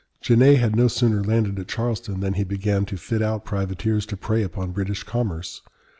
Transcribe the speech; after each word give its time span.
Genet 0.19 0.57
had 0.59 0.75
no 0.75 0.87
sooner 0.87 1.23
landed 1.23 1.59
at 1.59 1.67
Charleston 1.67 2.21
than 2.21 2.33
he 2.33 2.43
began 2.43 2.85
to 2.85 2.97
fit 2.97 3.21
out 3.21 3.45
privateers 3.45 4.03
to 4.07 4.17
prey 4.17 4.41
upon 4.41 4.71
British 4.71 5.03
commerce. 5.03 5.61